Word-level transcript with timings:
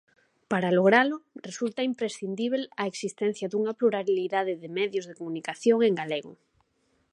Para 0.51 0.73
logralo, 0.77 1.17
resulta 1.47 1.87
imprescindíbel 1.91 2.63
a 2.81 2.83
existencia 2.91 3.49
dunha 3.49 3.75
pluralidade 3.79 4.53
de 4.61 4.69
medios 4.79 5.05
de 5.07 5.17
comunicación 5.19 5.77
en 5.87 5.93
galego. 6.01 6.33